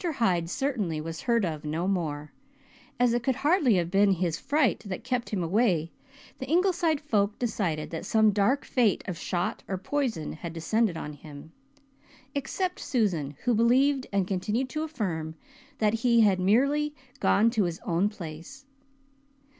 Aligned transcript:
Hyde 0.15 0.49
certainly 0.49 0.99
was 0.99 1.21
heard 1.21 1.45
of 1.45 1.63
no 1.63 1.87
more. 1.87 2.31
As 2.99 3.13
it 3.13 3.21
could 3.21 3.35
hardly 3.35 3.75
have 3.75 3.91
been 3.91 4.13
his 4.13 4.39
fright 4.39 4.79
that 4.87 5.03
kept 5.03 5.29
him 5.29 5.43
away 5.43 5.91
the 6.39 6.47
Ingleside 6.49 6.99
folk 6.99 7.37
decided 7.37 7.91
that 7.91 8.03
some 8.07 8.31
dark 8.31 8.65
fate 8.65 9.03
of 9.07 9.15
shot 9.15 9.61
or 9.67 9.77
poison 9.77 10.33
had 10.33 10.53
descended 10.53 10.97
on 10.97 11.13
him 11.13 11.51
except 12.33 12.79
Susan, 12.79 13.35
who 13.43 13.53
believed 13.53 14.07
and 14.11 14.25
continued 14.27 14.69
to 14.69 14.81
affirm 14.81 15.35
that 15.77 15.93
he 15.93 16.21
had 16.21 16.39
merely 16.39 16.95
"gone 17.19 17.51
to 17.51 17.65
his 17.65 17.77
own 17.81 18.09
place." 18.09 18.65